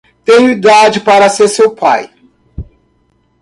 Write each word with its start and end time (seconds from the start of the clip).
Tenho 0.25 0.49
idade 0.49 0.99
para 0.99 1.29
ser 1.29 1.47
seu 1.47 1.75
pai. 1.75 2.09